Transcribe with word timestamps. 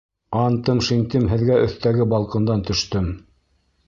Антым-шинтем, 0.43 1.27
һеҙгә 1.33 1.57
өҫтәге 1.65 2.07
балкондан 2.15 2.65
төштөм. 2.71 3.11